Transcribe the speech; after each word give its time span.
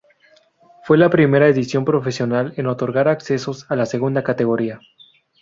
Fue 0.83 0.97
la 0.97 1.11
primera 1.11 1.47
edición 1.47 1.85
profesional 1.85 2.55
en 2.57 2.65
otorgar 2.65 3.07
ascensos 3.07 3.67
a 3.69 3.75
la 3.75 3.85
segunda 3.85 4.23
categoría. 4.23 4.79